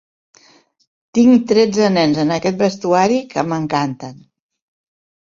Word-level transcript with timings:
Tinc 1.17 1.43
tretze 1.51 1.89
nens 1.97 2.21
en 2.23 2.31
aquest 2.37 2.63
vestuari, 2.63 3.21
que 3.35 3.45
m'encanten. 3.51 4.17